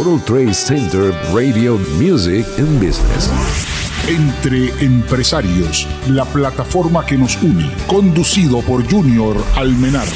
[0.00, 3.30] World Trade Center Radio Music and Business.
[4.08, 10.06] Entre Empresarios, la plataforma que nos une, conducido por Junior Almenar.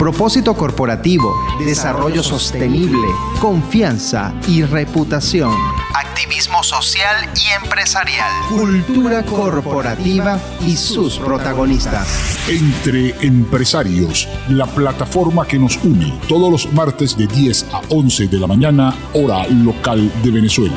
[0.00, 1.32] Propósito corporativo,
[1.64, 3.06] desarrollo sostenible,
[3.40, 5.83] confianza y reputación.
[5.96, 8.32] Activismo social y empresarial.
[8.48, 12.36] Cultura corporativa y sus protagonistas.
[12.48, 18.38] Entre Empresarios, la plataforma que nos une todos los martes de 10 a 11 de
[18.40, 20.76] la mañana, hora local de Venezuela.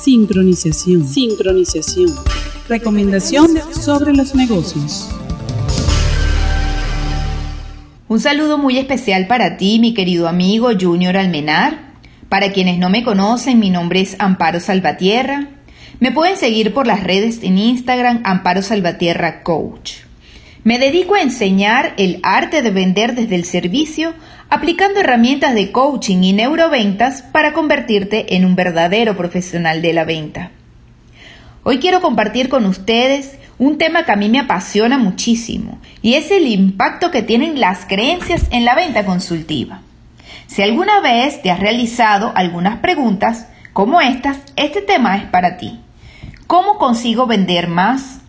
[0.00, 1.06] Sincronización.
[1.06, 2.14] Sincronización.
[2.66, 5.10] Recomendación sobre los negocios.
[8.06, 11.94] Un saludo muy especial para ti, mi querido amigo Junior Almenar.
[12.28, 15.48] Para quienes no me conocen, mi nombre es Amparo Salvatierra.
[16.00, 20.00] Me pueden seguir por las redes en Instagram Amparo Salvatierra Coach.
[20.64, 24.12] Me dedico a enseñar el arte de vender desde el servicio,
[24.50, 30.50] aplicando herramientas de coaching y neuroventas para convertirte en un verdadero profesional de la venta.
[31.62, 36.30] Hoy quiero compartir con ustedes un tema que a mí me apasiona muchísimo y es
[36.30, 39.80] el impacto que tienen las creencias en la venta consultiva.
[40.46, 45.80] Si alguna vez te has realizado algunas preguntas como estas, este tema es para ti.
[46.46, 48.20] ¿Cómo consigo vender más?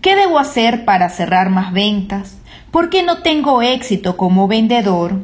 [0.00, 2.36] ¿Qué debo hacer para cerrar más ventas?
[2.70, 5.22] ¿Por qué no tengo éxito como vendedor?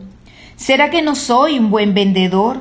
[0.56, 2.61] ¿Será que no soy un buen vendedor?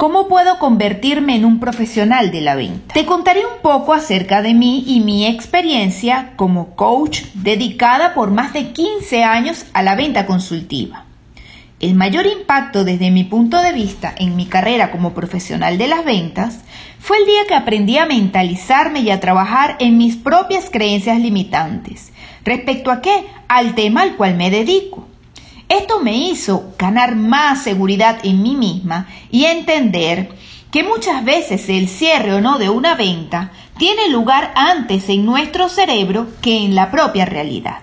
[0.00, 2.94] ¿Cómo puedo convertirme en un profesional de la venta?
[2.94, 8.54] Te contaré un poco acerca de mí y mi experiencia como coach dedicada por más
[8.54, 11.04] de 15 años a la venta consultiva.
[11.80, 16.02] El mayor impacto desde mi punto de vista en mi carrera como profesional de las
[16.02, 16.60] ventas
[16.98, 22.10] fue el día que aprendí a mentalizarme y a trabajar en mis propias creencias limitantes.
[22.42, 23.26] ¿Respecto a qué?
[23.48, 25.09] Al tema al cual me dedico.
[25.70, 30.28] Esto me hizo ganar más seguridad en mí misma y entender
[30.72, 35.68] que muchas veces el cierre o no de una venta tiene lugar antes en nuestro
[35.68, 37.82] cerebro que en la propia realidad.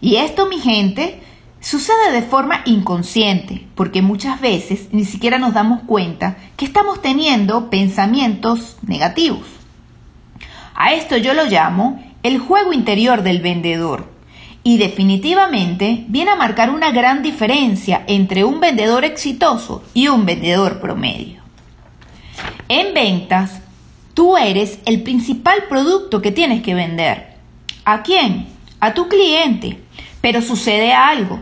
[0.00, 1.20] Y esto, mi gente,
[1.58, 7.70] sucede de forma inconsciente, porque muchas veces ni siquiera nos damos cuenta que estamos teniendo
[7.70, 9.48] pensamientos negativos.
[10.76, 14.19] A esto yo lo llamo el juego interior del vendedor
[14.62, 20.80] y definitivamente viene a marcar una gran diferencia entre un vendedor exitoso y un vendedor
[20.80, 21.40] promedio.
[22.68, 23.62] En ventas,
[24.14, 27.34] tú eres el principal producto que tienes que vender.
[27.84, 28.48] ¿A quién?
[28.80, 29.80] A tu cliente.
[30.20, 31.40] Pero sucede algo.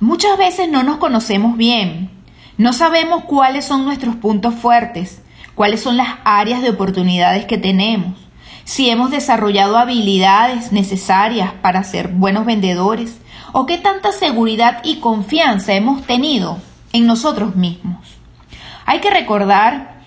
[0.00, 2.10] Muchas veces no nos conocemos bien.
[2.56, 5.20] No sabemos cuáles son nuestros puntos fuertes,
[5.54, 8.23] cuáles son las áreas de oportunidades que tenemos
[8.64, 13.18] si hemos desarrollado habilidades necesarias para ser buenos vendedores
[13.52, 16.58] o qué tanta seguridad y confianza hemos tenido
[16.92, 18.16] en nosotros mismos.
[18.86, 20.02] Hay que recordar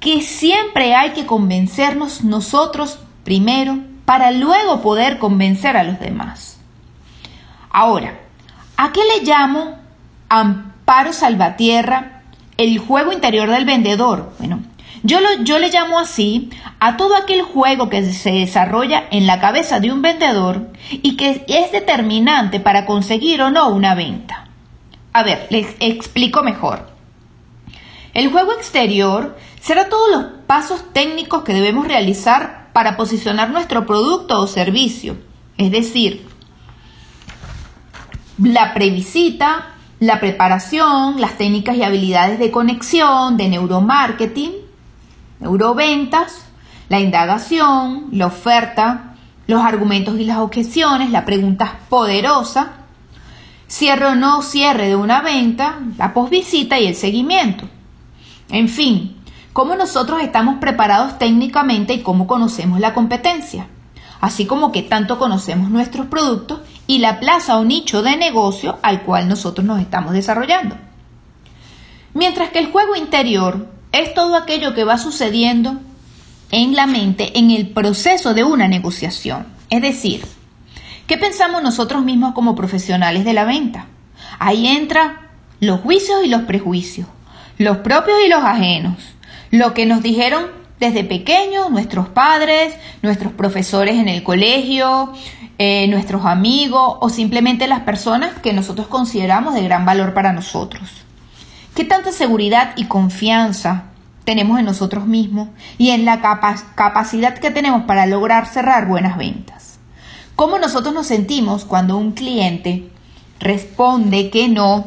[0.00, 6.58] que siempre hay que convencernos nosotros primero para luego poder convencer a los demás.
[7.70, 8.18] Ahora,
[8.76, 9.76] ¿a qué le llamo
[10.28, 12.22] amparo salvatierra
[12.56, 14.32] el juego interior del vendedor?
[14.38, 14.60] Bueno,
[15.02, 15.20] yo,
[15.58, 20.02] le llamo así a todo aquel juego que se desarrolla en la cabeza de un
[20.02, 24.48] vendedor y que es determinante para conseguir o no una venta.
[25.12, 26.90] A ver, les explico mejor.
[28.12, 34.40] El juego exterior será todos los pasos técnicos que debemos realizar para posicionar nuestro producto
[34.40, 35.16] o servicio,
[35.56, 36.26] es decir,
[38.38, 44.69] la previsita, la preparación, las técnicas y habilidades de conexión, de neuromarketing,
[45.40, 46.44] neuroventas,
[46.88, 52.72] la indagación, la oferta, los argumentos y las objeciones, la pregunta poderosa,
[53.66, 57.68] cierre o no cierre de una venta, la posvisita y el seguimiento.
[58.48, 59.16] En fin,
[59.52, 63.68] cómo nosotros estamos preparados técnicamente y cómo conocemos la competencia,
[64.20, 69.02] así como que tanto conocemos nuestros productos y la plaza o nicho de negocio al
[69.02, 70.76] cual nosotros nos estamos desarrollando.
[72.14, 75.80] Mientras que el juego interior es todo aquello que va sucediendo
[76.50, 79.46] en la mente en el proceso de una negociación.
[79.70, 80.24] Es decir,
[81.06, 83.86] ¿qué pensamos nosotros mismos como profesionales de la venta?
[84.38, 87.06] Ahí entra los juicios y los prejuicios,
[87.58, 88.96] los propios y los ajenos,
[89.50, 90.46] lo que nos dijeron
[90.78, 95.12] desde pequeños nuestros padres, nuestros profesores en el colegio,
[95.58, 100.99] eh, nuestros amigos o simplemente las personas que nosotros consideramos de gran valor para nosotros.
[101.74, 103.84] ¿Qué tanta seguridad y confianza
[104.24, 109.78] tenemos en nosotros mismos y en la capacidad que tenemos para lograr cerrar buenas ventas?
[110.36, 112.90] ¿Cómo nosotros nos sentimos cuando un cliente
[113.40, 114.86] responde que no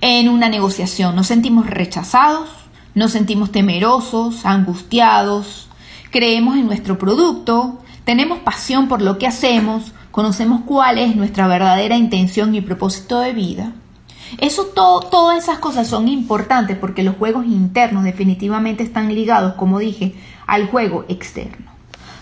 [0.00, 1.14] en una negociación.
[1.14, 2.48] Nos sentimos rechazados,
[2.94, 5.68] nos sentimos temerosos, angustiados,
[6.10, 11.96] creemos en nuestro producto, tenemos pasión por lo que hacemos, conocemos cuál es nuestra verdadera
[11.96, 13.72] intención y propósito de vida.
[14.38, 19.78] Eso todo, todas esas cosas son importantes porque los juegos internos definitivamente están ligados, como
[19.78, 20.14] dije,
[20.46, 21.66] al juego externo.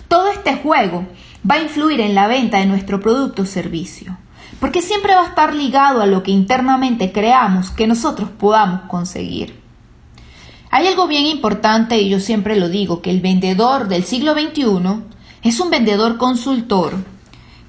[0.09, 1.07] Todo este juego
[1.49, 4.17] va a influir en la venta de nuestro producto o servicio,
[4.61, 9.61] porque siempre va a estar ligado a lo que internamente creamos que nosotros podamos conseguir.
[10.71, 14.65] Hay algo bien importante y yo siempre lo digo, que el vendedor del siglo XXI
[15.43, 16.95] es un vendedor consultor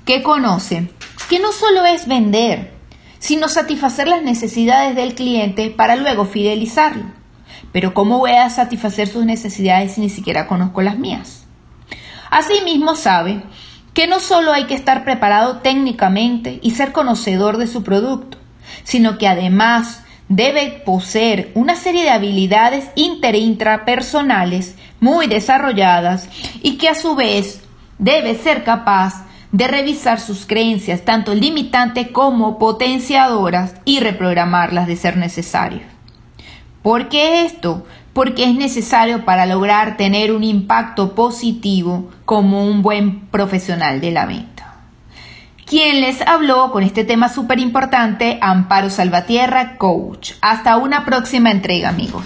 [0.05, 0.89] que conoce
[1.29, 2.74] que no solo es vender,
[3.25, 7.05] sino satisfacer las necesidades del cliente para luego fidelizarlo.
[7.71, 11.47] Pero ¿cómo voy a satisfacer sus necesidades si ni siquiera conozco las mías?
[12.29, 13.41] Asimismo sabe
[13.95, 18.37] que no solo hay que estar preparado técnicamente y ser conocedor de su producto,
[18.83, 26.29] sino que además debe poseer una serie de habilidades inter e intrapersonales muy desarrolladas
[26.61, 27.61] y que a su vez
[27.97, 29.24] debe ser capaz
[29.55, 35.79] de revisar sus creencias, tanto limitantes como potenciadoras, y reprogramarlas de ser necesario.
[36.81, 37.85] ¿Por qué esto?
[38.11, 44.25] Porque es necesario para lograr tener un impacto positivo como un buen profesional de la
[44.25, 44.75] venta.
[45.65, 50.33] Quien les habló con este tema súper importante, Amparo Salvatierra, coach.
[50.41, 52.25] Hasta una próxima entrega, amigos.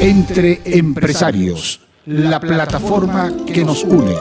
[0.00, 4.14] Entre empresarios, la plataforma que nos une.